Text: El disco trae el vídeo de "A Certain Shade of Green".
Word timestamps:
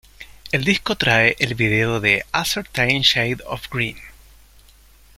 El 0.51 0.63
disco 0.63 0.95
trae 0.97 1.35
el 1.37 1.53
vídeo 1.53 1.99
de 1.99 2.25
"A 2.31 2.43
Certain 2.43 3.03
Shade 3.03 3.43
of 3.45 3.69
Green". 3.69 3.99